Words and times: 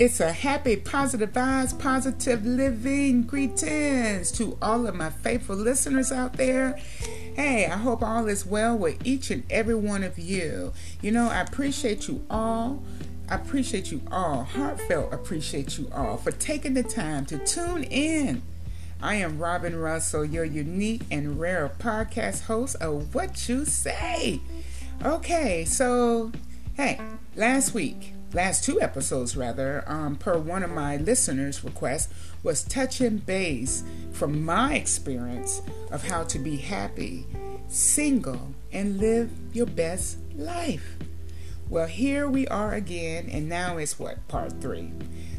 It's 0.00 0.18
a 0.18 0.32
happy, 0.32 0.76
positive 0.76 1.34
vibes, 1.34 1.78
positive 1.78 2.46
living. 2.46 3.24
Greetings 3.24 4.32
to 4.32 4.56
all 4.62 4.86
of 4.86 4.94
my 4.94 5.10
faithful 5.10 5.56
listeners 5.56 6.10
out 6.10 6.38
there. 6.38 6.78
Hey, 7.36 7.66
I 7.66 7.76
hope 7.76 8.02
all 8.02 8.26
is 8.26 8.46
well 8.46 8.78
with 8.78 9.06
each 9.06 9.30
and 9.30 9.42
every 9.50 9.74
one 9.74 10.02
of 10.02 10.18
you. 10.18 10.72
You 11.02 11.12
know, 11.12 11.28
I 11.28 11.42
appreciate 11.42 12.08
you 12.08 12.24
all. 12.30 12.82
I 13.28 13.34
appreciate 13.34 13.92
you 13.92 14.00
all, 14.10 14.44
heartfelt 14.44 15.12
appreciate 15.12 15.76
you 15.76 15.92
all 15.94 16.16
for 16.16 16.32
taking 16.32 16.72
the 16.72 16.82
time 16.82 17.26
to 17.26 17.36
tune 17.36 17.84
in. 17.84 18.40
I 19.02 19.16
am 19.16 19.38
Robyn 19.38 19.76
Russell, 19.76 20.24
your 20.24 20.46
unique 20.46 21.02
and 21.10 21.38
rare 21.38 21.70
podcast 21.78 22.44
host 22.44 22.76
of 22.76 23.14
What 23.14 23.50
You 23.50 23.66
Say. 23.66 24.40
Okay, 25.04 25.66
so 25.66 26.32
hey, 26.74 26.98
last 27.36 27.74
week 27.74 28.14
last 28.32 28.64
two 28.64 28.80
episodes 28.80 29.36
rather 29.36 29.82
um, 29.86 30.16
per 30.16 30.38
one 30.38 30.62
of 30.62 30.70
my 30.70 30.96
listeners 30.96 31.64
requests 31.64 32.12
was 32.42 32.62
touching 32.62 33.18
base 33.18 33.82
from 34.12 34.44
my 34.44 34.74
experience 34.74 35.62
of 35.90 36.06
how 36.06 36.22
to 36.24 36.38
be 36.38 36.56
happy 36.56 37.26
single 37.68 38.52
and 38.72 38.98
live 38.98 39.30
your 39.52 39.66
best 39.66 40.18
life. 40.36 40.96
Well 41.68 41.86
here 41.86 42.28
we 42.28 42.46
are 42.48 42.74
again 42.74 43.28
and 43.30 43.48
now 43.48 43.76
it's 43.76 43.98
what 43.98 44.26
part 44.28 44.60
three. 44.60 44.92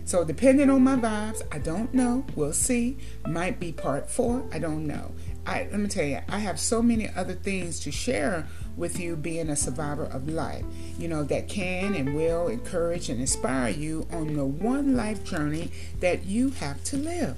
So 0.05 0.23
depending 0.23 0.69
on 0.69 0.83
my 0.83 0.95
vibes 0.95 1.41
i 1.51 1.59
don't 1.59 1.93
know. 1.93 2.25
We'll 2.35 2.53
see. 2.53 2.97
Might 3.27 3.59
be 3.59 3.71
part 3.71 4.09
four. 4.09 4.43
I 4.51 4.59
don't 4.59 4.85
know. 4.85 5.11
I, 5.45 5.67
let 5.71 5.79
me 5.79 5.87
tell 5.87 6.05
you, 6.05 6.19
I 6.29 6.39
have 6.39 6.59
so 6.59 6.81
many 6.81 7.09
other 7.15 7.33
things 7.33 7.79
to 7.81 7.91
share 7.91 8.47
with 8.77 8.99
you 8.99 9.15
being 9.15 9.49
a 9.49 9.55
survivor 9.55 10.05
of 10.05 10.29
life, 10.29 10.63
you 10.97 11.07
know, 11.07 11.23
that 11.23 11.47
can 11.47 11.93
and 11.95 12.15
will 12.15 12.47
encourage 12.47 13.09
and 13.09 13.19
inspire 13.19 13.69
you 13.69 14.07
on 14.11 14.35
the 14.35 14.45
one 14.45 14.95
life 14.95 15.23
journey 15.23 15.71
that 15.99 16.25
you 16.25 16.49
have 16.51 16.83
to 16.85 16.97
live. 16.97 17.37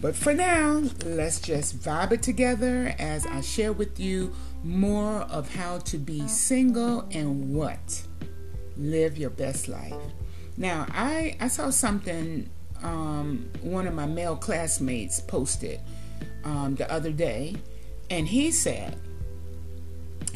But 0.00 0.14
for 0.14 0.34
now, 0.34 0.82
let's 1.04 1.40
just 1.40 1.78
vibe 1.80 2.12
it 2.12 2.22
together 2.22 2.94
as 2.98 3.26
I 3.26 3.40
share 3.40 3.72
with 3.72 3.98
you 3.98 4.34
more 4.62 5.20
of 5.22 5.54
how 5.54 5.78
to 5.78 5.98
be 5.98 6.26
single 6.28 7.08
and 7.10 7.54
what? 7.54 8.02
Live 8.76 9.16
your 9.16 9.30
best 9.30 9.68
life. 9.68 9.94
Now, 10.56 10.86
I, 10.90 11.36
I 11.40 11.48
saw 11.48 11.70
something 11.70 12.50
um, 12.82 13.48
one 13.62 13.86
of 13.86 13.94
my 13.94 14.06
male 14.06 14.36
classmates 14.36 15.20
posted 15.20 15.80
um, 16.44 16.74
the 16.74 16.90
other 16.92 17.10
day, 17.10 17.56
and 18.10 18.28
he 18.28 18.50
said, 18.50 18.98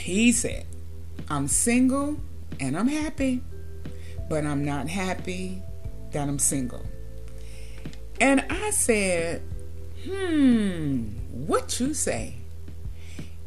he 0.01 0.33
said, 0.33 0.67
I'm 1.29 1.49
single 1.49 2.19
and 2.61 2.77
I'm 2.77 2.89
happy, 2.89 3.43
but 4.29 4.45
I'm 4.45 4.65
not 4.65 4.89
happy 4.89 5.63
that 6.13 6.29
I'm 6.29 6.39
single. 6.39 6.85
And 8.21 8.45
I 8.51 8.71
said, 8.71 9.43
hmm, 10.05 11.05
what 11.47 11.79
you 11.79 11.95
say? 11.95 12.37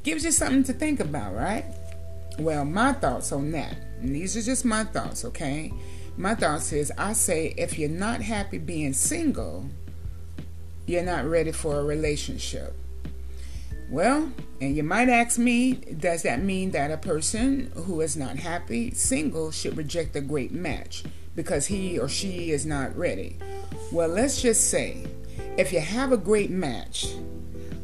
Gives 0.04 0.24
you 0.24 0.32
something 0.32 0.64
to 0.64 0.74
think 0.74 1.00
about, 1.00 1.36
right? 1.36 1.66
Well, 2.40 2.66
my 2.66 2.94
thoughts 2.94 3.32
on 3.32 3.52
that, 3.52 3.78
these 4.02 4.38
are 4.38 4.42
just 4.42 4.66
my 4.66 4.84
thoughts, 4.86 5.26
okay? 5.26 5.72
My 6.18 6.36
thoughts 6.36 6.72
is 6.74 6.92
I 6.98 7.14
say 7.14 7.54
if 7.58 7.78
you're 7.78 7.90
not 7.90 8.22
happy 8.22 8.58
being 8.58 8.94
single, 8.94 9.70
you're 10.86 11.04
not 11.04 11.26
ready 11.26 11.52
for 11.52 11.80
a 11.80 11.84
relationship. 11.84 12.76
Well, 13.92 14.32
and 14.62 14.74
you 14.74 14.84
might 14.84 15.10
ask 15.10 15.38
me, 15.38 15.74
does 15.74 16.24
that 16.24 16.42
mean 16.42 16.72
that 16.72 16.92
a 16.92 16.98
person 16.98 17.74
who 17.76 18.00
is 18.00 18.16
not 18.16 18.38
happy, 18.38 18.92
single, 18.92 19.52
should 19.52 19.76
reject 19.76 20.16
a 20.16 20.22
great 20.22 20.54
match 20.54 21.04
because 21.36 21.66
he 21.66 22.00
or 22.00 22.08
she 22.08 22.52
is 22.52 22.66
not 22.66 22.96
ready? 22.96 23.38
Well, 23.92 24.08
let's 24.08 24.42
just 24.42 24.70
say 24.70 25.06
if 25.58 25.74
you 25.74 25.82
have 25.82 26.14
a 26.14 26.18
great 26.18 26.50
match, 26.50 27.08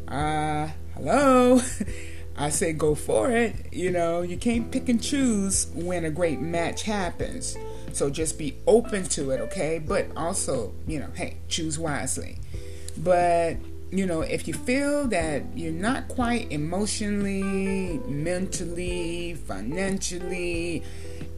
uh, 0.07 0.69
hello, 0.93 1.59
I 2.37 2.51
say 2.51 2.71
go 2.71 2.95
for 2.95 3.29
it. 3.29 3.73
You 3.73 3.91
know, 3.91 4.21
you 4.21 4.37
can't 4.37 4.71
pick 4.71 4.87
and 4.87 5.03
choose 5.03 5.67
when 5.73 6.05
a 6.05 6.09
great 6.09 6.39
match 6.39 6.83
happens. 6.83 7.57
So 7.91 8.09
just 8.09 8.37
be 8.37 8.55
open 8.65 9.03
to 9.09 9.31
it, 9.31 9.41
okay? 9.41 9.77
But 9.79 10.05
also, 10.15 10.73
you 10.87 10.99
know, 10.99 11.09
hey, 11.15 11.35
choose 11.49 11.77
wisely. 11.77 12.37
But 12.95 13.57
you 13.91 14.05
know, 14.05 14.21
if 14.21 14.47
you 14.47 14.53
feel 14.53 15.07
that 15.07 15.43
you're 15.55 15.71
not 15.71 16.07
quite 16.09 16.51
emotionally, 16.51 17.99
mentally, 18.07 19.35
financially, 19.35 20.83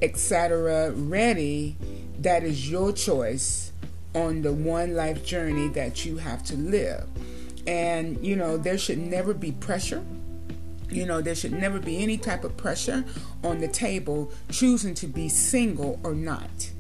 etc., 0.02 0.92
ready, 0.92 1.76
that 2.20 2.44
is 2.44 2.70
your 2.70 2.92
choice 2.92 3.72
on 4.16 4.42
the 4.42 4.52
one 4.52 4.96
life 4.96 5.24
journey 5.24 5.68
that 5.70 6.06
you 6.06 6.18
have 6.18 6.44
to 6.46 6.56
live. 6.58 7.08
And, 7.68 8.26
you 8.26 8.36
know, 8.36 8.58
there 8.58 8.78
should 8.78 8.98
never 8.98 9.34
be 9.34 9.52
pressure. 9.52 10.04
You 10.90 11.06
know, 11.06 11.22
there 11.22 11.36
should 11.36 11.54
never 11.54 11.80
be 11.80 12.02
any 12.02 12.18
type 12.18 12.44
of 12.44 12.58
pressure 12.58 13.06
on 13.44 13.60
the 13.60 13.68
table 13.68 14.31
choosing 14.50 14.96
to 14.96 15.08
be 15.08 15.30
single 15.30 16.00
or 16.04 16.16
not. 16.16 16.72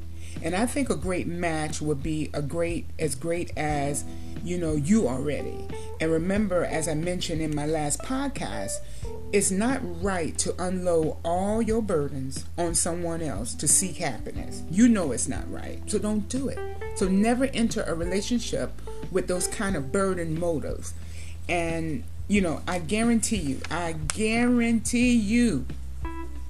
And 0.41 0.55
I 0.55 0.65
think 0.65 0.89
a 0.89 0.95
great 0.95 1.27
match 1.27 1.81
would 1.81 2.01
be 2.01 2.29
a 2.33 2.41
great 2.41 2.85
as 2.97 3.15
great 3.15 3.51
as 3.57 4.05
you 4.43 4.57
know 4.57 4.73
you 4.73 5.07
already. 5.07 5.67
And 5.99 6.11
remember, 6.11 6.63
as 6.63 6.87
I 6.87 6.93
mentioned 6.93 7.41
in 7.41 7.53
my 7.53 7.65
last 7.65 8.01
podcast, 8.01 8.77
it's 9.31 9.51
not 9.51 9.79
right 10.01 10.37
to 10.39 10.55
unload 10.61 11.17
all 11.23 11.61
your 11.61 11.81
burdens 11.81 12.45
on 12.57 12.73
someone 12.73 13.21
else 13.21 13.53
to 13.55 13.67
seek 13.67 13.97
happiness. 13.97 14.63
You 14.71 14.87
know 14.87 15.11
it's 15.11 15.27
not 15.27 15.51
right. 15.51 15.81
So 15.87 15.99
don't 15.99 16.27
do 16.29 16.47
it. 16.47 16.57
So 16.95 17.07
never 17.07 17.45
enter 17.45 17.83
a 17.83 17.93
relationship 17.93 18.81
with 19.11 19.27
those 19.27 19.47
kind 19.47 19.75
of 19.75 19.91
burden 19.91 20.39
motives. 20.39 20.93
And, 21.47 22.03
you 22.27 22.41
know, 22.41 22.61
I 22.67 22.79
guarantee 22.79 23.37
you, 23.37 23.61
I 23.69 23.93
guarantee 23.93 25.13
you, 25.13 25.65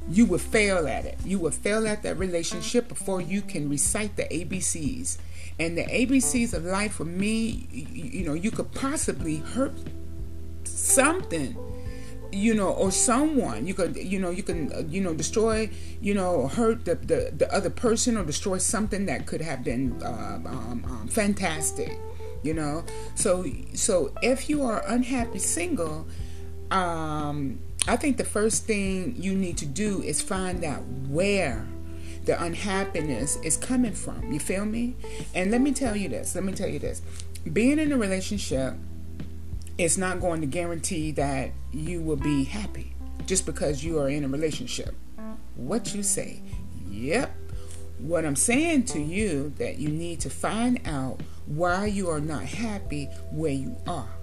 you 0.10 0.26
will 0.26 0.40
fail 0.40 0.88
at 0.88 1.06
it. 1.06 1.18
You 1.24 1.40
will 1.40 1.52
fail 1.52 1.88
at 1.88 2.04
that 2.04 2.18
relationship 2.18 2.88
before 2.88 3.22
you 3.22 3.42
can 3.42 3.70
recite 3.70 4.16
the 4.16 4.24
ABCs 4.24 5.18
and 5.60 5.78
the 5.78 5.84
ABCs 5.84 6.54
of 6.54 6.64
life 6.64 6.94
for 6.94 7.06
me, 7.06 7.68
you 7.72 8.26
know, 8.26 8.34
you 8.34 8.50
could 8.50 8.72
possibly 8.72 9.38
hurt 9.38 9.74
something 10.64 11.58
you 12.32 12.54
know 12.54 12.70
or 12.70 12.92
someone. 12.92 13.66
You 13.66 13.74
could 13.74 13.96
you 13.96 14.20
know 14.20 14.30
you 14.30 14.44
can 14.44 14.72
uh, 14.72 14.84
you 14.88 15.02
know 15.02 15.16
destroy 15.16 15.70
you 16.00 16.14
know 16.14 16.48
hurt 16.48 16.86
the, 16.86 16.94
the 16.96 17.34
the 17.36 17.52
other 17.52 17.72
person 17.72 18.18
or 18.18 18.24
destroy 18.24 18.60
something 18.60 19.08
that 19.08 19.26
could 19.26 19.42
have 19.42 19.64
been 19.64 20.00
uh, 20.04 20.40
um, 20.46 20.86
um, 20.88 21.08
fantastic 21.08 21.98
you 22.44 22.54
know. 22.54 22.84
So 23.16 23.46
so 23.74 24.14
if 24.22 24.48
you 24.48 24.64
are 24.64 24.84
unhappy 24.88 25.40
single 25.40 26.08
um 26.70 27.60
i 27.88 27.96
think 27.96 28.18
the 28.18 28.24
first 28.24 28.66
thing 28.66 29.16
you 29.18 29.34
need 29.34 29.58
to 29.58 29.66
do 29.66 30.02
is 30.02 30.22
find 30.22 30.64
out 30.64 30.84
where 31.08 31.68
the 32.30 32.44
unhappiness 32.44 33.38
is 33.38 33.58
coming 33.58 33.94
from. 33.94 34.32
You 34.32 34.40
feel 34.40 34.64
me? 34.64 34.96
And 35.34 35.50
let 35.50 35.62
me 35.62 35.72
tell 35.72 35.96
you 35.96 36.10
this. 36.10 36.36
Let 36.36 36.44
me 36.44 36.54
tell 36.54 36.68
you 36.68 36.78
this. 36.78 37.02
Being 37.52 37.80
in 37.80 37.92
a 37.92 37.98
relationship 37.98 38.76
is 39.80 39.98
not 39.98 40.20
going 40.20 40.42
to 40.42 40.46
guarantee 40.46 41.12
that 41.14 41.50
you 41.72 42.04
will 42.04 42.18
be 42.18 42.44
happy 42.44 42.94
just 43.26 43.48
because 43.48 43.84
you 43.84 43.98
are 44.00 44.10
in 44.10 44.24
a 44.24 44.28
relationship. 44.28 44.94
What 45.56 45.96
you 45.96 46.04
say? 46.04 46.44
Yep. 46.90 47.36
What 47.98 48.26
I'm 48.26 48.36
saying 48.36 48.84
to 48.86 49.00
you 49.00 49.52
that 49.58 49.80
you 49.80 49.90
need 49.90 50.20
to 50.22 50.30
find 50.30 50.80
out 50.86 51.22
why 51.48 51.88
you 51.88 52.10
are 52.10 52.22
not 52.22 52.44
happy 52.44 53.06
where 53.32 53.54
you 53.54 53.76
are. 53.88 54.19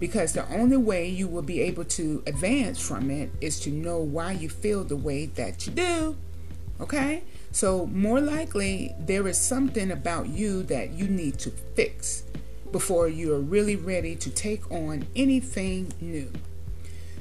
Because 0.00 0.32
the 0.32 0.48
only 0.52 0.76
way 0.76 1.08
you 1.08 1.28
will 1.28 1.42
be 1.42 1.60
able 1.60 1.84
to 1.84 2.22
advance 2.26 2.80
from 2.80 3.10
it 3.10 3.30
is 3.40 3.60
to 3.60 3.70
know 3.70 3.98
why 3.98 4.32
you 4.32 4.48
feel 4.48 4.84
the 4.84 4.96
way 4.96 5.26
that 5.26 5.66
you 5.66 5.72
do. 5.72 6.16
Okay? 6.80 7.22
So, 7.52 7.86
more 7.86 8.20
likely, 8.20 8.94
there 8.98 9.28
is 9.28 9.38
something 9.38 9.92
about 9.92 10.28
you 10.28 10.64
that 10.64 10.90
you 10.90 11.06
need 11.06 11.38
to 11.40 11.50
fix 11.50 12.24
before 12.72 13.06
you 13.08 13.32
are 13.32 13.40
really 13.40 13.76
ready 13.76 14.16
to 14.16 14.30
take 14.30 14.68
on 14.72 15.06
anything 15.14 15.92
new. 16.00 16.32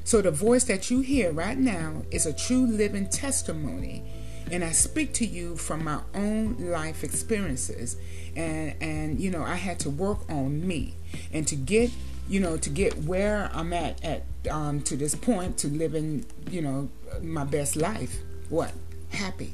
So, 0.03 0.21
the 0.21 0.31
voice 0.31 0.63
that 0.63 0.89
you 0.89 1.01
hear 1.01 1.31
right 1.31 1.57
now 1.57 2.01
is 2.09 2.25
a 2.25 2.33
true 2.33 2.65
living 2.65 3.07
testimony. 3.09 4.03
And 4.51 4.63
I 4.63 4.71
speak 4.71 5.13
to 5.13 5.25
you 5.25 5.55
from 5.55 5.83
my 5.83 6.01
own 6.13 6.57
life 6.59 7.03
experiences. 7.03 7.95
And, 8.35 8.75
and 8.81 9.19
you 9.19 9.31
know, 9.31 9.43
I 9.43 9.55
had 9.55 9.79
to 9.81 9.89
work 9.89 10.29
on 10.29 10.67
me. 10.67 10.95
And 11.31 11.47
to 11.47 11.55
get 11.55 11.91
you 12.27 12.39
know, 12.39 12.57
to 12.57 12.69
get 12.69 12.97
where 13.03 13.49
I'm 13.53 13.73
at 13.73 14.03
at 14.03 14.23
um, 14.49 14.81
to 14.83 14.95
this 14.95 15.15
point 15.15 15.57
to 15.59 15.67
living, 15.67 16.25
you 16.49 16.61
know, 16.61 16.89
my 17.21 17.43
best 17.43 17.75
life. 17.75 18.19
What? 18.49 18.71
Happy. 19.09 19.53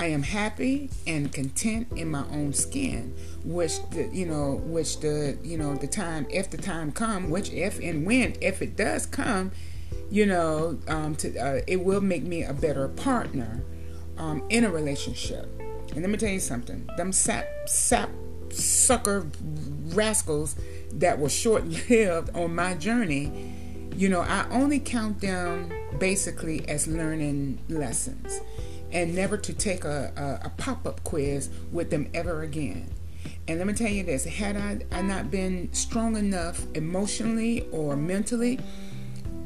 I 0.00 0.06
am 0.06 0.22
happy 0.22 0.90
and 1.06 1.32
content 1.32 1.88
in 1.96 2.10
my 2.10 2.24
own 2.30 2.52
skin, 2.52 3.14
which 3.44 3.78
the 3.90 4.08
you 4.12 4.26
know, 4.26 4.60
which 4.64 5.00
the 5.00 5.36
you 5.42 5.58
know 5.58 5.74
the 5.74 5.88
time 5.88 6.26
if 6.30 6.50
the 6.50 6.56
time 6.56 6.92
come, 6.92 7.30
which 7.30 7.50
if 7.50 7.80
and 7.80 8.06
when 8.06 8.36
if 8.40 8.62
it 8.62 8.76
does 8.76 9.06
come, 9.06 9.50
you 10.10 10.26
know, 10.26 10.78
um, 10.86 11.16
to 11.16 11.36
uh, 11.36 11.60
it 11.66 11.82
will 11.82 12.00
make 12.00 12.22
me 12.22 12.44
a 12.44 12.52
better 12.52 12.88
partner 12.88 13.64
um, 14.18 14.42
in 14.50 14.64
a 14.64 14.70
relationship. 14.70 15.48
And 15.92 16.02
let 16.02 16.10
me 16.10 16.16
tell 16.16 16.30
you 16.30 16.40
something. 16.40 16.88
Them 16.96 17.12
sap 17.12 17.46
sap 17.66 18.10
sucker 18.50 19.26
rascals 19.94 20.56
that 20.98 21.18
were 21.18 21.28
short 21.28 21.64
lived 21.88 22.30
on 22.36 22.54
my 22.54 22.74
journey, 22.74 23.54
you 23.96 24.08
know, 24.08 24.20
I 24.20 24.46
only 24.50 24.78
count 24.78 25.20
them 25.20 25.72
basically 25.98 26.68
as 26.68 26.86
learning 26.86 27.58
lessons 27.68 28.40
and 28.92 29.14
never 29.14 29.36
to 29.36 29.52
take 29.52 29.84
a, 29.84 30.12
a, 30.16 30.46
a 30.46 30.50
pop 30.50 30.86
up 30.86 31.02
quiz 31.04 31.50
with 31.72 31.90
them 31.90 32.08
ever 32.14 32.42
again. 32.42 32.88
And 33.46 33.58
let 33.58 33.66
me 33.66 33.72
tell 33.72 33.90
you 33.90 34.04
this 34.04 34.24
had 34.24 34.56
I, 34.56 34.80
I 34.92 35.02
not 35.02 35.30
been 35.30 35.72
strong 35.72 36.16
enough 36.16 36.64
emotionally 36.74 37.66
or 37.72 37.96
mentally, 37.96 38.60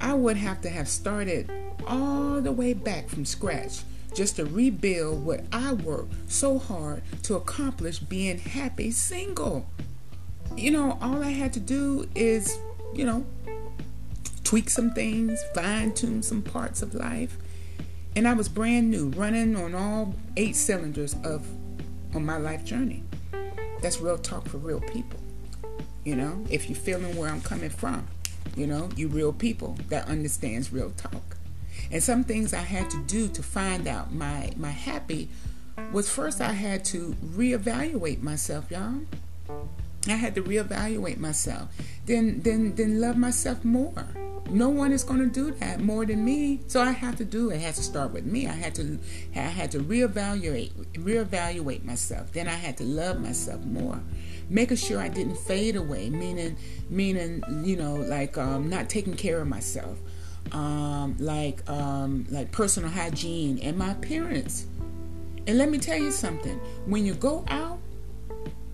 I 0.01 0.15
would 0.15 0.37
have 0.37 0.61
to 0.63 0.69
have 0.69 0.89
started 0.89 1.51
all 1.87 2.41
the 2.41 2.53
way 2.53 2.75
back 2.75 3.09
from 3.09 3.25
scratch 3.25 3.83
just 4.15 4.37
to 4.37 4.45
rebuild 4.45 5.25
what 5.25 5.45
I 5.53 5.73
worked 5.73 6.31
so 6.31 6.59
hard 6.59 7.03
to 7.23 7.37
accomplish 7.37 7.99
being 7.99 8.39
happy 8.39 8.91
single. 8.91 9.67
You 10.57 10.71
know, 10.71 10.99
all 11.01 11.23
I 11.23 11.31
had 11.31 11.53
to 11.55 11.61
do 11.61 12.09
is, 12.15 12.59
you 12.95 13.05
know, 13.05 13.27
tweak 14.45 14.69
some 14.69 14.93
things, 14.93 15.43
fine 15.55 15.93
tune 15.95 16.23
some 16.23 16.43
parts 16.43 16.83
of 16.83 16.95
life. 16.95 17.37
And 18.15 18.29
I 18.29 18.35
was 18.35 18.49
brand 18.49 18.91
new, 18.91 19.09
running 19.11 19.57
on 19.57 19.75
all 19.75 20.15
eight 20.37 20.55
cylinders 20.55 21.17
of 21.25 21.47
on 22.15 22.27
my 22.27 22.37
life 22.37 22.65
journey. 22.65 23.03
That's 23.81 24.01
real 24.01 24.19
talk 24.19 24.49
for 24.49 24.59
real 24.59 24.81
people. 24.81 25.19
You 26.05 26.17
know, 26.17 26.45
if 26.51 26.69
you're 26.69 26.79
feeling 26.79 27.17
where 27.17 27.31
I'm 27.31 27.41
coming 27.41 27.71
from, 27.71 28.07
you 28.57 28.67
know, 28.67 28.91
you 28.97 29.09
real 29.09 29.33
people 29.33 29.77
that 29.89 30.09
understands 30.09 30.73
real 30.73 30.91
talk. 30.91 31.37
And 31.91 32.03
some 32.03 32.25
things 32.25 32.53
I 32.53 32.59
had 32.59 32.91
to 32.91 33.03
do 33.05 33.29
to 33.29 33.43
find 33.43 33.89
out 33.89 34.13
my 34.13 34.53
my 34.57 34.71
happy 34.71 35.29
was 35.93 36.11
first 36.11 36.41
I 36.41 36.53
had 36.53 36.85
to 36.87 37.17
reevaluate 37.25 38.23
myself, 38.23 38.71
y'all. 38.71 39.01
I 40.09 40.13
had 40.13 40.35
to 40.35 40.43
reevaluate 40.43 41.19
myself. 41.19 41.69
Then 42.07 42.41
then 42.43 42.75
then 42.75 43.01
love 43.01 43.17
myself 43.17 43.65
more. 43.65 44.07
No 44.51 44.69
one 44.69 44.93
is 44.93 45.05
going 45.05 45.21
to 45.21 45.27
do 45.27 45.53
that 45.53 45.81
more 45.81 46.05
than 46.05 46.25
me. 46.25 46.61
So 46.67 46.83
I 46.83 46.91
have 46.91 47.17
to 47.17 47.25
do 47.25 47.51
it. 47.51 47.57
It 47.57 47.61
has 47.63 47.77
to 47.77 47.83
start 47.83 48.13
with 48.13 48.27
me. 48.27 48.47
I 48.47 48.53
had 48.53 48.75
to 48.77 48.99
I 49.35 49.39
had 49.39 49.71
to 49.73 49.79
reevaluate 49.79 50.73
reevaluate 50.95 51.85
myself. 51.85 52.33
Then 52.33 52.49
I 52.49 52.55
had 52.55 52.77
to 52.79 52.85
love 52.85 53.21
myself 53.21 53.65
more. 53.65 54.01
Making 54.51 54.77
sure 54.77 55.01
I 55.01 55.09
didn't 55.09 55.39
fade 55.39 55.77
away, 55.77 56.11
meaning 56.11 56.57
meaning, 56.91 57.43
you 57.65 57.77
know, 57.77 57.95
like 57.95 58.37
um, 58.37 58.69
not 58.69 58.89
taking 58.89 59.15
care 59.15 59.41
of 59.41 59.49
myself 59.49 59.99
um, 60.51 61.17
like 61.19 61.69
um, 61.71 62.27
like 62.31 62.51
personal 62.53 62.91
hygiene 62.91 63.59
and 63.61 63.79
my 63.79 63.93
appearance. 63.93 64.67
And 65.47 65.59
let 65.59 65.71
me 65.71 65.79
tell 65.79 65.97
you 65.97 66.11
something: 66.11 66.59
when 66.87 67.07
you 67.07 67.15
go 67.15 67.45
out, 67.49 67.79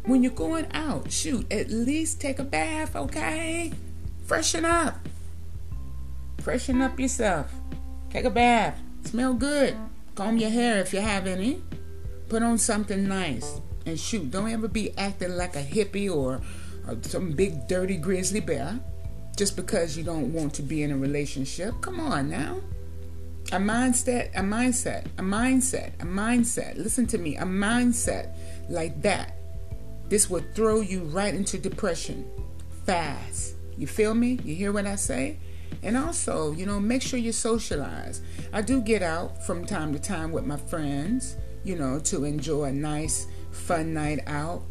when 0.09 0.23
you're 0.23 0.33
going 0.33 0.67
out, 0.73 1.13
shoot, 1.13 1.51
at 1.53 1.71
least 1.71 2.21
take 2.21 2.39
a 2.39 2.45
bath, 2.45 2.97
okay? 2.97 3.73
Freshen 4.25 4.65
up, 4.65 4.97
freshen 6.41 6.81
up 6.81 6.99
yourself. 6.99 7.53
Take 8.11 8.25
a 8.25 8.31
bath, 8.31 8.81
smell 9.05 9.35
good. 9.35 9.77
Comb 10.15 10.39
your 10.39 10.51
hair 10.51 10.81
if 10.81 10.93
you 10.93 11.01
have 11.01 11.27
any. 11.27 11.63
Put 12.29 12.43
on 12.43 12.59
something 12.59 13.07
nice, 13.07 13.61
and 13.87 13.99
shoot, 13.99 14.31
don't 14.31 14.51
ever 14.51 14.69
be 14.69 14.97
acting 14.99 15.37
like 15.37 15.57
a 15.57 15.63
hippie 15.63 16.11
or, 16.11 16.41
or 16.87 16.99
some 17.03 17.33
big 17.33 17.69
dirty 17.69 17.97
grizzly 17.97 18.41
bear 18.41 18.81
just 19.37 19.57
because 19.57 19.97
you 19.97 20.03
don't 20.03 20.33
want 20.33 20.53
to 20.55 20.63
be 20.63 20.83
in 20.83 20.91
a 20.91 20.97
relationship. 20.97 21.73
Come 21.81 22.01
on 22.01 22.29
now. 22.29 22.61
A 23.53 23.57
mindset, 23.57 24.29
a 24.35 24.41
mindset, 24.41 25.07
a 25.17 25.23
mindset, 25.23 25.95
a 26.01 26.05
mindset. 26.05 26.77
Listen 26.77 27.07
to 27.07 27.19
me. 27.19 27.37
A 27.37 27.45
mindset 27.45 28.35
like 28.69 29.01
that. 29.03 29.38
This 30.09 30.31
will 30.31 30.43
throw 30.55 30.81
you 30.81 31.01
right 31.01 31.35
into 31.35 31.59
depression 31.59 32.29
fast. 32.87 33.55
You 33.77 33.87
feel 33.87 34.15
me? 34.15 34.39
You 34.43 34.55
hear 34.55 34.73
what 34.73 34.87
I 34.87 34.97
say? 34.97 35.39
And 35.83 35.97
also, 35.97 36.53
you 36.53 36.65
know, 36.65 36.81
make 36.81 37.03
sure 37.03 37.19
you 37.19 37.33
socialize. 37.33 38.23
I 38.53 38.63
do 38.63 38.81
get 38.81 39.03
out 39.03 39.45
from 39.45 39.67
time 39.67 39.93
to 39.93 39.99
time 39.99 40.33
with 40.33 40.47
my 40.47 40.57
friends, 40.57 41.37
you 41.63 41.77
know, 41.77 42.01
to 42.01 42.25
enjoy 42.25 42.65
a 42.65 42.73
nice, 42.73 43.27
fun 43.51 43.93
night 43.93 44.21
out. 44.27 44.63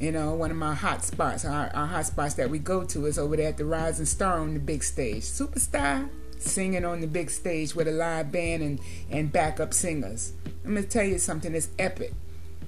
You 0.00 0.10
know, 0.10 0.34
one 0.34 0.50
of 0.50 0.56
my 0.56 0.74
hot 0.74 1.04
spots, 1.04 1.44
our, 1.44 1.70
our 1.74 1.86
hot 1.86 2.06
spots 2.06 2.34
that 2.34 2.50
we 2.50 2.58
go 2.58 2.82
to 2.84 3.06
is 3.06 3.18
over 3.18 3.36
there 3.36 3.50
at 3.50 3.56
the 3.56 3.64
Rising 3.64 4.04
Star 4.04 4.40
on 4.40 4.54
the 4.54 4.60
big 4.60 4.82
stage. 4.82 5.22
Superstar 5.22 6.08
singing 6.38 6.84
on 6.84 7.00
the 7.00 7.06
big 7.06 7.30
stage 7.30 7.76
with 7.76 7.86
a 7.86 7.92
live 7.92 8.32
band 8.32 8.62
and, 8.62 8.80
and 9.10 9.30
backup 9.32 9.72
singers. 9.72 10.32
I'm 10.64 10.72
going 10.72 10.82
to 10.82 10.90
tell 10.90 11.04
you 11.04 11.18
something, 11.18 11.54
it's 11.54 11.68
epic. 11.78 12.12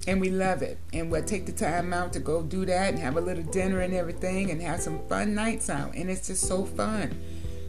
And 0.07 0.21
we 0.21 0.31
love 0.31 0.63
it. 0.63 0.79
And 0.93 1.11
we'll 1.11 1.25
take 1.25 1.47
the 1.47 1.53
time 1.53 1.93
out 1.93 2.13
to 2.13 2.21
go 2.21 2.43
do 2.43 2.67
that 2.67 2.91
and 2.91 2.99
have 2.99 3.17
a 3.17 3.21
little 3.21 3.45
dinner 3.45 3.81
and 3.81 3.95
everything 3.95 4.51
and 4.51 4.61
have 4.61 4.81
some 4.81 5.07
fun 5.09 5.35
nights 5.35 5.71
out. 5.71 5.95
And 5.95 6.11
it's 6.11 6.27
just 6.27 6.47
so 6.47 6.65
fun. 6.65 7.19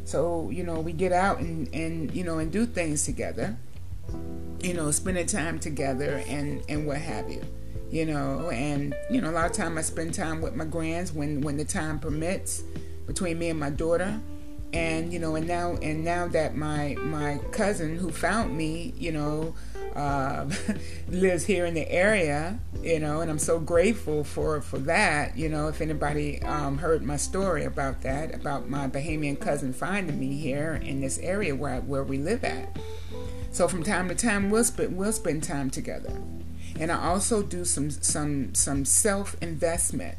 So, 0.03 0.49
you 0.49 0.63
know, 0.63 0.79
we 0.79 0.91
get 0.91 1.11
out 1.11 1.39
and, 1.39 1.73
and 1.73 2.13
you 2.13 2.23
know, 2.23 2.39
and 2.39 2.51
do 2.51 2.65
things 2.65 3.05
together. 3.05 3.57
You 4.61 4.73
know, 4.73 4.91
spending 4.91 5.27
time 5.27 5.59
together 5.59 6.23
and, 6.27 6.63
and 6.67 6.85
what 6.85 6.97
have 6.97 7.29
you 7.29 7.43
you 7.95 8.05
know, 8.05 8.49
and 8.49 8.95
you 9.09 9.21
know, 9.21 9.29
a 9.29 9.31
lot 9.31 9.45
of 9.45 9.53
time 9.53 9.77
I 9.77 9.81
spend 9.81 10.13
time 10.13 10.41
with 10.41 10.55
my 10.55 10.65
grands 10.65 11.13
when 11.13 11.41
when 11.41 11.55
the 11.55 11.65
time 11.65 11.99
permits 11.99 12.63
between 13.07 13.39
me 13.39 13.49
and 13.49 13.59
my 13.59 13.69
daughter. 13.69 14.19
And 14.75 15.13
you 15.13 15.19
know, 15.19 15.35
and 15.35 15.47
now 15.47 15.77
and 15.81 16.03
now 16.03 16.27
that 16.27 16.55
my 16.55 16.95
my 16.99 17.39
cousin 17.51 17.97
who 17.97 18.11
found 18.11 18.57
me, 18.57 18.93
you 18.97 19.11
know, 19.11 19.55
uh, 19.95 20.49
lives 21.07 21.45
here 21.45 21.65
in 21.65 21.73
the 21.73 21.89
area, 21.89 22.59
you 22.83 22.99
know, 22.99 23.21
and 23.21 23.31
I'm 23.31 23.39
so 23.39 23.59
grateful 23.59 24.23
for 24.23 24.61
for 24.61 24.79
that. 24.79 25.37
You 25.37 25.49
know, 25.49 25.69
if 25.69 25.81
anybody 25.81 26.41
um, 26.43 26.77
heard 26.77 27.03
my 27.03 27.17
story 27.17 27.63
about 27.63 28.01
that, 28.01 28.35
about 28.35 28.69
my 28.69 28.87
Bahamian 28.87 29.39
cousin 29.39 29.73
finding 29.73 30.19
me 30.19 30.37
here 30.37 30.73
in 30.75 30.99
this 30.99 31.17
area 31.19 31.55
where 31.55 31.79
where 31.81 32.03
we 32.03 32.17
live 32.17 32.43
at. 32.43 32.77
So 33.51 33.69
from 33.69 33.83
time 33.83 34.09
to 34.09 34.15
time, 34.15 34.49
we'll 34.49 34.65
spend 34.65 34.97
we'll 34.97 35.13
spend 35.13 35.43
time 35.43 35.69
together 35.69 36.21
and 36.79 36.91
I 36.91 37.07
also 37.07 37.41
do 37.41 37.65
some 37.65 37.89
some 37.89 38.53
some 38.53 38.85
self 38.85 39.35
investment. 39.41 40.17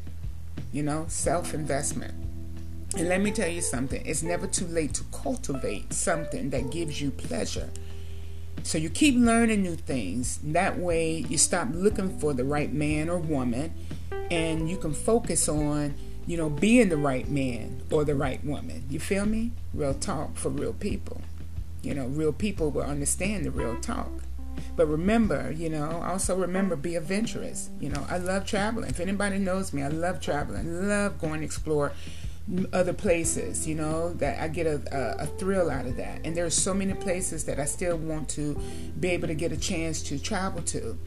You 0.71 0.83
know, 0.83 1.05
self 1.07 1.53
investment. 1.53 2.13
And 2.97 3.09
let 3.09 3.21
me 3.21 3.29
tell 3.29 3.47
you 3.47 3.61
something, 3.61 4.03
it's 4.07 4.23
never 4.23 4.47
too 4.47 4.65
late 4.65 4.95
to 4.95 5.03
cultivate 5.11 5.93
something 5.93 6.49
that 6.49 6.71
gives 6.71 6.99
you 6.99 7.11
pleasure. 7.11 7.69
So 8.63 8.79
you 8.79 8.89
keep 8.89 9.13
learning 9.15 9.61
new 9.61 9.75
things. 9.75 10.39
That 10.43 10.79
way 10.79 11.19
you 11.29 11.37
stop 11.37 11.67
looking 11.71 12.17
for 12.17 12.33
the 12.33 12.43
right 12.43 12.73
man 12.73 13.07
or 13.07 13.19
woman 13.19 13.75
and 14.31 14.67
you 14.67 14.77
can 14.77 14.95
focus 14.95 15.47
on, 15.47 15.93
you 16.25 16.37
know, 16.37 16.49
being 16.49 16.89
the 16.89 16.97
right 16.97 17.29
man 17.29 17.83
or 17.91 18.03
the 18.03 18.15
right 18.15 18.43
woman. 18.43 18.83
You 18.89 18.99
feel 18.99 19.27
me? 19.27 19.51
Real 19.75 19.93
talk 19.93 20.35
for 20.35 20.49
real 20.49 20.73
people. 20.73 21.21
You 21.83 21.93
know, 21.93 22.07
real 22.07 22.33
people 22.33 22.71
will 22.71 22.81
understand 22.81 23.45
the 23.45 23.51
real 23.51 23.79
talk. 23.79 24.09
But 24.75 24.87
remember, 24.87 25.51
you 25.51 25.69
know, 25.69 26.01
also 26.03 26.35
remember 26.35 26.75
be 26.75 26.95
adventurous. 26.95 27.69
You 27.79 27.89
know, 27.89 28.07
I 28.09 28.17
love 28.17 28.47
traveling. 28.47 28.89
If 28.89 28.99
anybody 28.99 29.37
knows 29.37 29.71
me, 29.71 29.83
I 29.83 29.89
love 29.89 30.19
traveling. 30.19 30.87
love 30.87 31.19
going 31.19 31.41
to 31.41 31.45
explore 31.45 31.91
other 32.71 32.93
places, 32.93 33.67
you 33.67 33.75
know, 33.75 34.13
that 34.13 34.41
I 34.41 34.47
get 34.47 34.67
a, 34.67 34.81
a, 34.91 35.23
a, 35.23 35.25
thrill 35.25 35.69
out 35.69 35.85
of 35.85 35.97
that. 35.97 36.21
And 36.23 36.35
there's 36.35 36.55
so 36.55 36.73
many 36.73 36.93
places 36.93 37.43
that 37.43 37.59
I 37.59 37.65
still 37.65 37.97
want 37.97 38.29
to 38.29 38.57
be 38.99 39.09
able 39.09 39.27
to 39.27 39.35
get 39.35 39.51
a 39.51 39.57
chance 39.57 40.01
to 40.03 40.17
travel 40.17 40.61
to 40.63 40.97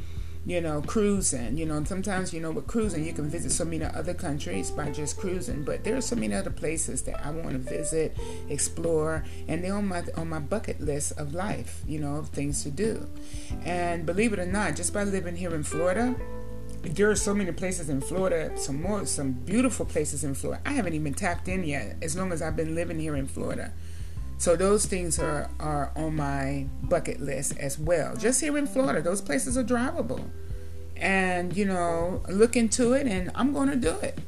you 0.46 0.60
know, 0.60 0.80
cruising. 0.82 1.58
You 1.58 1.66
know, 1.66 1.76
and 1.76 1.86
sometimes, 1.86 2.32
you 2.32 2.40
know, 2.40 2.50
with 2.50 2.66
cruising, 2.66 3.04
you 3.04 3.12
can 3.12 3.28
visit 3.28 3.52
so 3.52 3.64
many 3.64 3.84
other 3.84 4.14
countries 4.14 4.70
by 4.70 4.90
just 4.90 5.18
cruising. 5.18 5.64
But 5.64 5.84
there 5.84 5.96
are 5.96 6.00
so 6.00 6.16
many 6.16 6.34
other 6.34 6.50
places 6.50 7.02
that 7.02 7.24
I 7.24 7.30
want 7.30 7.50
to 7.50 7.58
visit, 7.58 8.16
explore, 8.48 9.24
and 9.48 9.62
they're 9.62 9.74
on 9.74 9.88
my 9.88 10.04
on 10.16 10.28
my 10.28 10.38
bucket 10.38 10.80
list 10.80 11.12
of 11.18 11.34
life. 11.34 11.82
You 11.86 12.00
know, 12.00 12.16
of 12.16 12.28
things 12.28 12.62
to 12.64 12.70
do. 12.70 13.06
And 13.64 14.06
believe 14.06 14.32
it 14.32 14.38
or 14.38 14.46
not, 14.46 14.76
just 14.76 14.94
by 14.94 15.04
living 15.04 15.36
here 15.36 15.54
in 15.54 15.62
Florida, 15.62 16.14
there 16.82 17.10
are 17.10 17.16
so 17.16 17.34
many 17.34 17.52
places 17.52 17.88
in 17.88 18.00
Florida, 18.00 18.56
some 18.56 18.80
more, 18.80 19.04
some 19.06 19.32
beautiful 19.32 19.84
places 19.84 20.24
in 20.24 20.34
Florida. 20.34 20.62
I 20.64 20.72
haven't 20.72 20.94
even 20.94 21.14
tapped 21.14 21.48
in 21.48 21.64
yet, 21.64 21.96
as 22.02 22.16
long 22.16 22.32
as 22.32 22.40
I've 22.40 22.56
been 22.56 22.74
living 22.74 22.98
here 22.98 23.16
in 23.16 23.26
Florida. 23.26 23.72
So 24.38 24.56
those 24.56 24.86
things 24.86 25.18
are, 25.18 25.50
are 25.60 25.92
on 25.94 26.16
my 26.16 26.66
bucket 26.82 27.20
list 27.20 27.58
as 27.58 27.78
well. 27.78 28.16
Just 28.16 28.40
here 28.40 28.56
in 28.56 28.66
Florida, 28.66 29.02
those 29.02 29.20
places 29.20 29.58
are 29.58 29.64
drivable. 29.64 30.24
And, 30.96 31.54
you 31.54 31.66
know, 31.66 32.22
look 32.28 32.56
into 32.56 32.94
it 32.94 33.06
and 33.06 33.30
I'm 33.34 33.52
going 33.52 33.68
to 33.68 33.76
do 33.76 33.96
it. 33.98 34.18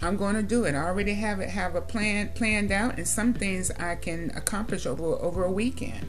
I'm 0.00 0.16
going 0.16 0.36
to 0.36 0.42
do 0.42 0.64
it. 0.64 0.76
I 0.76 0.84
already 0.84 1.14
have 1.14 1.40
it 1.40 1.48
have 1.50 1.74
a 1.74 1.80
plan 1.80 2.30
planned 2.34 2.70
out 2.70 2.98
and 2.98 3.08
some 3.08 3.34
things 3.34 3.72
I 3.72 3.96
can 3.96 4.30
accomplish 4.36 4.86
over 4.86 5.04
over 5.04 5.42
a 5.42 5.50
weekend. 5.50 6.08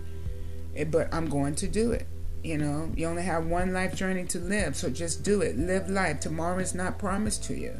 Eh, 0.75 0.83
but 0.83 1.11
I'm 1.11 1.27
going 1.27 1.55
to 1.55 1.67
do 1.67 1.91
it. 1.91 2.07
You 2.43 2.57
know, 2.57 2.91
you 2.95 3.05
only 3.07 3.23
have 3.23 3.45
one 3.45 3.73
life 3.73 3.95
journey 3.95 4.25
to 4.25 4.39
live, 4.39 4.75
so 4.75 4.89
just 4.89 5.23
do 5.23 5.41
it. 5.41 5.57
Live 5.57 5.89
life. 5.89 6.21
Tomorrow 6.21 6.59
is 6.59 6.73
not 6.73 6.97
promised 6.97 7.43
to 7.45 7.53
you. 7.53 7.75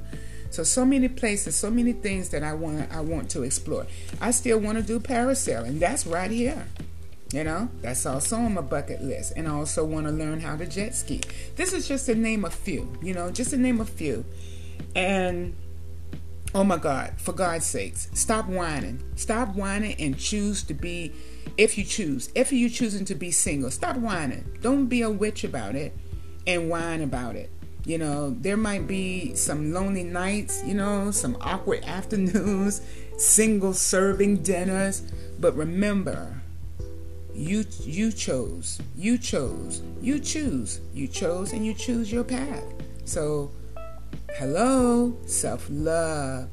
So 0.51 0.63
so 0.63 0.83
many 0.83 1.07
places, 1.07 1.55
so 1.55 1.69
many 1.69 1.93
things 1.93 2.29
that 2.29 2.43
I 2.43 2.53
want 2.53 2.91
I 2.91 3.01
want 3.01 3.29
to 3.31 3.43
explore. 3.43 3.85
I 4.19 4.31
still 4.31 4.59
want 4.59 4.77
to 4.77 4.83
do 4.83 4.99
parasailing. 4.99 5.79
That's 5.79 6.05
right 6.05 6.31
here. 6.31 6.65
You 7.31 7.43
know, 7.43 7.69
that's 7.81 8.07
also 8.07 8.37
on 8.37 8.55
my 8.55 8.61
bucket 8.61 9.03
list. 9.03 9.33
And 9.35 9.47
I 9.47 9.51
also 9.51 9.85
want 9.85 10.07
to 10.07 10.11
learn 10.11 10.39
how 10.39 10.55
to 10.55 10.65
jet 10.65 10.95
ski. 10.95 11.21
This 11.55 11.73
is 11.73 11.87
just 11.87 12.07
to 12.07 12.15
name 12.15 12.43
a 12.43 12.49
few, 12.49 12.91
you 13.03 13.13
know, 13.13 13.29
just 13.29 13.51
to 13.51 13.57
name 13.57 13.79
a 13.79 13.85
few. 13.85 14.25
And 14.95 15.55
oh 16.55 16.63
my 16.63 16.77
God, 16.77 17.13
for 17.17 17.33
God's 17.33 17.67
sakes, 17.67 18.09
stop 18.13 18.47
whining. 18.47 19.03
Stop 19.15 19.55
whining 19.55 19.95
and 19.99 20.17
choose 20.17 20.63
to 20.63 20.73
be, 20.73 21.13
if 21.58 21.77
you 21.77 21.84
choose, 21.84 22.29
if 22.36 22.51
you're 22.51 22.69
choosing 22.69 23.05
to 23.05 23.15
be 23.15 23.31
single, 23.31 23.72
stop 23.72 23.98
whining. 23.98 24.46
Don't 24.62 24.88
be 24.88 25.01
a 25.01 25.10
witch 25.10 25.43
about 25.43 25.75
it 25.75 25.93
and 26.48 26.69
whine 26.69 27.01
about 27.01 27.36
it. 27.36 27.50
You 27.86 27.98
know, 27.98 28.36
there 28.39 28.58
might 28.58 28.88
be 28.88 29.34
some 29.36 29.74
lonely 29.74 30.03
nights, 30.03 30.63
you 30.65 30.74
know, 30.74 31.12
some 31.12 31.38
awkward 31.41 31.84
afternoons, 31.86 32.81
single 33.17 33.74
serving 33.74 34.43
dinners, 34.43 35.01
but 35.39 35.55
remember, 35.55 36.39
you 37.34 37.65
you 37.81 38.12
chose. 38.12 38.79
You 38.96 39.17
chose. 39.17 39.81
You 40.01 40.19
choose. 40.19 40.81
You 40.93 41.08
chose 41.08 41.53
and 41.53 41.65
you 41.65 41.74
choose 41.74 42.12
your 42.12 42.24
path. 42.24 42.63
So, 43.05 43.51
hello, 44.36 45.17
self-love. 45.25 46.50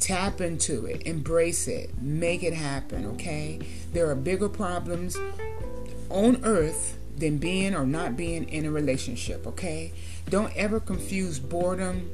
Tap 0.00 0.40
into 0.40 0.86
it, 0.86 1.06
embrace 1.06 1.68
it, 1.68 2.00
make 2.00 2.42
it 2.42 2.54
happen, 2.54 3.04
okay? 3.06 3.60
There 3.92 4.10
are 4.10 4.14
bigger 4.14 4.48
problems 4.48 5.16
on 6.08 6.42
earth 6.42 6.98
than 7.16 7.38
being 7.38 7.74
or 7.74 7.86
not 7.86 8.16
being 8.16 8.48
in 8.48 8.64
a 8.64 8.70
relationship, 8.70 9.46
okay? 9.46 9.92
Don't 10.28 10.54
ever 10.56 10.80
confuse 10.80 11.38
boredom 11.38 12.10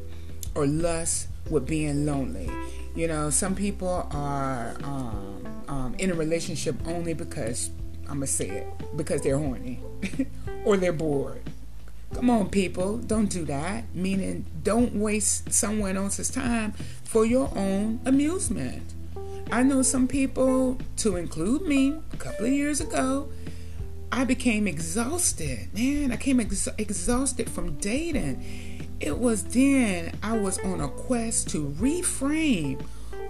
or 0.55 0.67
lust 0.67 1.29
with 1.49 1.67
being 1.67 2.07
lonely. 2.07 2.51
You 2.95 3.09
know, 3.09 3.31
some 3.31 3.55
people 3.55 4.09
are 4.11 4.75
um, 4.83 5.47
um, 5.69 5.95
in 5.99 6.11
a 6.11 6.15
relationship 6.15 6.75
only 6.87 7.15
because 7.15 7.71
I'm 8.09 8.17
gonna 8.17 8.27
say 8.27 8.49
it 8.49 8.97
because 8.97 9.23
they're 9.23 9.39
horny 9.39 9.81
or 10.65 10.77
they're 10.77 10.93
bored. 10.93 11.43
Come 12.17 12.31
on, 12.31 12.49
people, 12.49 12.97
don't 12.97 13.29
do 13.29 13.45
that. 13.45 13.95
Meaning, 13.95 14.47
don't 14.63 14.95
waste 14.95 15.53
someone 15.53 15.99
else's 15.99 16.31
time 16.31 16.73
for 17.05 17.27
your 17.27 17.53
own 17.55 18.01
amusement. 18.07 18.95
I 19.53 19.63
know 19.63 19.83
some 19.83 20.09
people, 20.09 20.79
to 20.97 21.17
include 21.17 21.67
me, 21.67 22.01
a 22.15 22.17
couple 22.17 22.47
of 22.47 22.53
years 22.53 22.81
ago, 22.81 23.29
I 24.11 24.25
became 24.25 24.67
exhausted. 24.67 25.69
Man, 25.75 26.11
I 26.11 26.17
came 26.17 26.41
ex- 26.41 26.71
exhausted 26.79 27.51
from 27.51 27.75
dating. 27.75 28.89
It 28.99 29.19
was 29.19 29.45
then 29.45 30.17
I 30.23 30.39
was 30.39 30.59
on 30.61 30.81
a 30.81 30.89
quest 30.89 31.51
to 31.51 31.69
reframe 31.69 32.83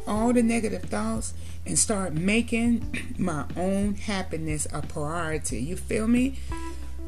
all 0.07 0.33
the 0.33 0.45
negative 0.45 0.85
thoughts 0.85 1.35
and 1.67 1.77
start 1.77 2.15
making 2.15 3.15
my 3.19 3.47
own 3.57 3.97
happiness 3.97 4.69
a 4.73 4.81
priority. 4.81 5.61
You 5.61 5.75
feel 5.75 6.07
me? 6.07 6.39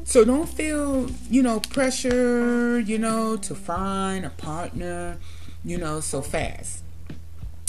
So 0.03 0.25
don't 0.25 0.49
feel, 0.49 1.09
you 1.29 1.43
know, 1.43 1.59
pressure, 1.59 2.79
you 2.79 2.97
know, 2.97 3.37
to 3.37 3.53
find 3.53 4.25
a 4.25 4.29
partner, 4.31 5.17
you 5.63 5.77
know, 5.77 5.99
so 5.99 6.21
fast. 6.21 6.83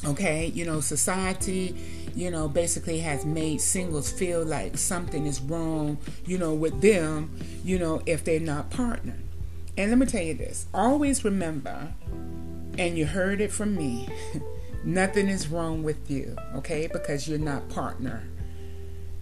Okay, 0.06 0.46
you 0.46 0.64
know, 0.64 0.80
society, 0.80 1.76
you 2.14 2.30
know, 2.30 2.48
basically 2.48 3.00
has 3.00 3.26
made 3.26 3.60
singles 3.60 4.10
feel 4.10 4.42
like 4.42 4.78
something 4.78 5.26
is 5.26 5.40
wrong, 5.40 5.98
you 6.24 6.38
know, 6.38 6.54
with 6.54 6.80
them, 6.80 7.36
you 7.62 7.78
know, 7.78 8.00
if 8.06 8.24
they're 8.24 8.40
not 8.40 8.70
partnered. 8.70 9.22
And 9.76 9.90
let 9.90 9.98
me 9.98 10.06
tell 10.06 10.22
you 10.22 10.34
this 10.34 10.66
always 10.72 11.24
remember, 11.24 11.92
and 12.78 12.96
you 12.96 13.04
heard 13.04 13.40
it 13.42 13.52
from 13.52 13.76
me. 13.76 14.08
Nothing 14.84 15.28
is 15.28 15.48
wrong 15.48 15.82
with 15.82 16.10
you, 16.10 16.34
okay? 16.54 16.86
Because 16.86 17.28
you're 17.28 17.38
not 17.38 17.68
partner. 17.68 18.24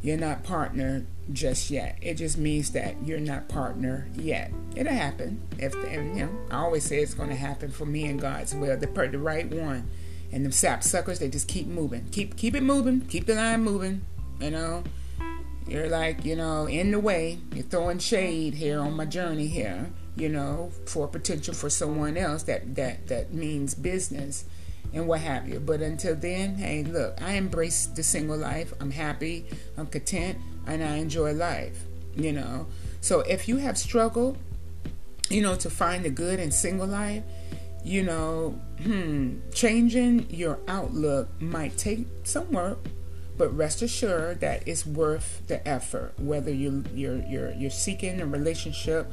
You're 0.00 0.18
not 0.18 0.44
partner 0.44 1.04
just 1.32 1.70
yet. 1.70 1.98
It 2.00 2.14
just 2.14 2.38
means 2.38 2.70
that 2.72 2.94
you're 3.04 3.20
not 3.20 3.48
partner 3.48 4.08
yet. 4.14 4.52
It'll 4.76 4.92
happen. 4.92 5.42
If 5.58 5.74
and, 5.74 6.16
you 6.16 6.26
know, 6.26 6.38
I 6.50 6.58
always 6.58 6.84
say 6.84 7.00
it's 7.02 7.14
going 7.14 7.30
to 7.30 7.34
happen 7.34 7.70
for 7.70 7.84
me 7.84 8.06
and 8.06 8.20
God's 8.20 8.54
will. 8.54 8.76
The 8.76 8.86
the 8.86 9.18
right 9.18 9.48
one, 9.52 9.88
and 10.32 10.44
them 10.44 10.52
sap 10.52 10.82
suckers, 10.82 11.18
they 11.18 11.28
just 11.28 11.48
keep 11.48 11.66
moving. 11.66 12.06
Keep 12.12 12.36
keep 12.36 12.54
it 12.54 12.62
moving. 12.62 13.00
Keep 13.02 13.26
the 13.26 13.34
line 13.34 13.62
moving. 13.62 14.02
You 14.40 14.52
know, 14.52 14.84
you're 15.66 15.88
like 15.88 16.24
you 16.24 16.36
know 16.36 16.66
in 16.66 16.92
the 16.92 17.00
way. 17.00 17.38
You're 17.52 17.64
throwing 17.64 17.98
shade 17.98 18.54
here 18.54 18.80
on 18.80 18.94
my 18.94 19.04
journey 19.04 19.48
here. 19.48 19.90
You 20.16 20.28
know, 20.28 20.70
for 20.86 21.08
potential 21.08 21.54
for 21.54 21.70
someone 21.70 22.16
else 22.16 22.44
that 22.44 22.76
that 22.76 23.08
that 23.08 23.32
means 23.32 23.74
business 23.74 24.44
and 24.92 25.06
what 25.06 25.20
have 25.20 25.48
you. 25.48 25.60
But 25.60 25.80
until 25.80 26.14
then, 26.14 26.56
hey, 26.56 26.84
look, 26.84 27.20
I 27.22 27.32
embrace 27.32 27.86
the 27.86 28.02
single 28.02 28.36
life. 28.36 28.72
I'm 28.80 28.90
happy, 28.90 29.46
I'm 29.76 29.86
content, 29.86 30.38
and 30.66 30.82
I 30.82 30.96
enjoy 30.96 31.32
life, 31.32 31.84
you 32.16 32.32
know. 32.32 32.66
So 33.00 33.20
if 33.20 33.48
you 33.48 33.56
have 33.58 33.78
struggled, 33.78 34.38
you 35.28 35.42
know, 35.42 35.56
to 35.56 35.70
find 35.70 36.04
the 36.04 36.10
good 36.10 36.40
in 36.40 36.50
single 36.50 36.86
life, 36.86 37.22
you 37.84 38.02
know, 38.02 38.60
hmm, 38.82 39.38
changing 39.52 40.28
your 40.30 40.58
outlook 40.68 41.28
might 41.40 41.76
take 41.76 42.06
some 42.24 42.50
work, 42.52 42.78
but 43.36 43.56
rest 43.56 43.82
assured 43.82 44.40
that 44.40 44.66
it's 44.66 44.84
worth 44.84 45.46
the 45.46 45.66
effort. 45.66 46.12
Whether 46.18 46.52
you 46.52 46.84
you're 46.94 47.22
you're 47.26 47.52
you're 47.52 47.70
seeking 47.70 48.20
a 48.20 48.26
relationship 48.26 49.10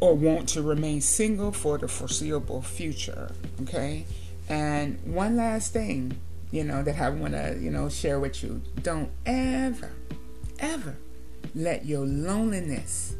or 0.00 0.14
want 0.14 0.48
to 0.48 0.62
remain 0.62 1.00
single 1.00 1.52
for 1.52 1.78
the 1.78 1.86
foreseeable 1.86 2.62
future, 2.62 3.30
okay? 3.62 4.06
And 4.50 4.98
one 5.04 5.36
last 5.36 5.72
thing, 5.72 6.18
you 6.50 6.64
know, 6.64 6.82
that 6.82 7.00
I 7.00 7.08
want 7.08 7.34
to, 7.34 7.56
you 7.60 7.70
know, 7.70 7.88
share 7.88 8.18
with 8.18 8.42
you. 8.42 8.60
Don't 8.82 9.10
ever, 9.24 9.92
ever 10.58 10.96
let 11.54 11.86
your 11.86 12.04
loneliness 12.04 13.14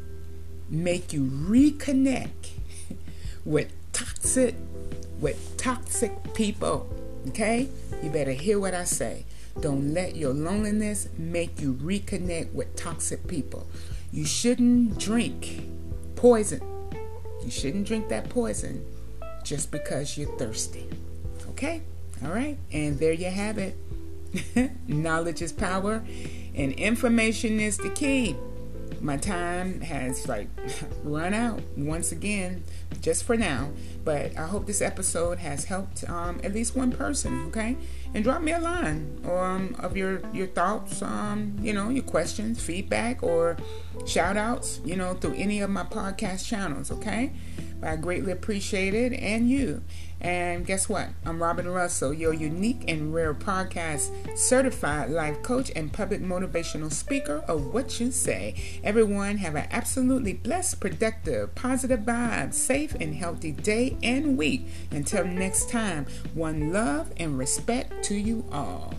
make 0.69 1.13
you 1.13 1.23
reconnect 1.23 2.51
with 3.45 3.71
toxic 3.93 4.55
with 5.21 5.55
toxic 5.55 6.33
people. 6.33 6.89
Okay? 7.29 7.69
You 8.03 8.09
better 8.09 8.33
hear 8.33 8.59
what 8.59 8.73
I 8.73 8.83
say. 8.83 9.25
Don't 9.61 9.93
let 9.93 10.17
your 10.17 10.33
loneliness 10.33 11.07
make 11.17 11.61
you 11.61 11.75
reconnect 11.75 12.51
with 12.53 12.75
toxic 12.75 13.25
people. 13.27 13.67
You 14.11 14.25
shouldn't 14.25 14.97
drink 14.97 15.61
poison. 16.15 16.61
You 17.43 17.51
shouldn't 17.51 17.87
drink 17.87 18.09
that 18.09 18.29
poison 18.29 18.85
just 19.43 19.71
because 19.71 20.17
you're 20.17 20.35
thirsty. 20.37 20.89
Okay, 21.51 21.81
all 22.23 22.31
right, 22.31 22.57
and 22.71 22.97
there 22.97 23.11
you 23.11 23.29
have 23.29 23.57
it. 23.57 23.75
Knowledge 24.87 25.41
is 25.41 25.51
power, 25.51 26.01
and 26.55 26.71
information 26.71 27.59
is 27.59 27.77
the 27.77 27.89
key. 27.89 28.37
My 29.01 29.17
time 29.17 29.81
has 29.81 30.29
like 30.29 30.47
run 31.03 31.33
out 31.33 31.59
once 31.75 32.13
again, 32.13 32.63
just 33.01 33.25
for 33.25 33.35
now. 33.35 33.71
But 34.05 34.37
I 34.37 34.47
hope 34.47 34.65
this 34.65 34.81
episode 34.81 35.39
has 35.39 35.65
helped 35.65 36.09
um, 36.09 36.39
at 36.41 36.53
least 36.53 36.73
one 36.73 36.93
person. 36.93 37.47
Okay, 37.47 37.75
and 38.13 38.23
drop 38.23 38.41
me 38.41 38.53
a 38.53 38.59
line 38.59 39.19
um, 39.29 39.75
of 39.77 39.97
your 39.97 40.21
your 40.31 40.47
thoughts, 40.47 41.01
um, 41.01 41.57
you 41.61 41.73
know, 41.73 41.89
your 41.89 42.05
questions, 42.05 42.61
feedback, 42.63 43.21
or 43.21 43.57
shout 44.05 44.37
outs, 44.37 44.79
you 44.85 44.95
know, 44.95 45.15
through 45.15 45.33
any 45.33 45.59
of 45.59 45.69
my 45.69 45.83
podcast 45.83 46.47
channels. 46.47 46.91
Okay, 46.91 47.33
I 47.83 47.95
greatly 47.95 48.31
appreciate 48.31 48.93
it, 48.93 49.13
and 49.13 49.49
you. 49.49 49.83
And 50.21 50.67
guess 50.67 50.87
what? 50.87 51.09
I'm 51.25 51.41
Robyn 51.41 51.67
Russell, 51.67 52.13
your 52.13 52.33
unique 52.33 52.83
and 52.87 53.11
rare 53.11 53.33
podcast 53.33 54.37
certified 54.37 55.09
life 55.09 55.41
coach 55.41 55.71
and 55.75 55.91
public 55.91 56.21
motivational 56.21 56.91
speaker 56.91 57.43
of 57.47 57.73
what 57.73 57.99
you 57.99 58.11
say. 58.11 58.81
Everyone 58.83 59.37
have 59.37 59.55
an 59.55 59.67
absolutely 59.71 60.33
blessed, 60.33 60.79
productive, 60.79 61.55
positive 61.55 62.01
vibe, 62.01 62.53
safe 62.53 62.93
and 62.99 63.15
healthy 63.15 63.51
day 63.51 63.97
and 64.03 64.37
week. 64.37 64.67
Until 64.91 65.25
next 65.25 65.71
time, 65.71 66.05
one 66.35 66.71
love 66.71 67.11
and 67.17 67.39
respect 67.39 68.03
to 68.03 68.15
you 68.15 68.45
all. 68.51 68.93